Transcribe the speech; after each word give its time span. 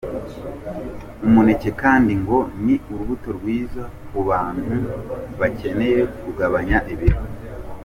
Umuneke 1.27 1.69
kandi 1.81 2.11
ngo 2.21 2.37
ni 2.65 2.75
urubuto 2.91 3.29
rwiza 3.37 3.83
ku 4.09 4.19
bantu 4.29 4.63
bakeneye 5.39 5.99
kugabanya 6.21 6.77
ibiro. 6.93 7.21